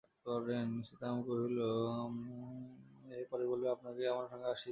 সীতারাম 0.87 1.17
কহিল, 1.27 1.59
সে 3.03 3.15
পরে 3.31 3.45
বলিব, 3.47 3.67
আপনাকে 3.67 4.01
আমার 4.07 4.27
সঙ্গে 4.27 4.47
আসিতে 4.47 4.49
হইবে। 4.49 4.59